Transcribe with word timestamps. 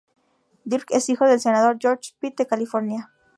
Dirk 0.65 0.87
es 0.89 1.09
hijo 1.09 1.27
del 1.27 1.39
senador 1.39 1.77
George 1.79 2.15
Pitt, 2.19 2.35
de 2.35 2.47
California. 2.47 3.11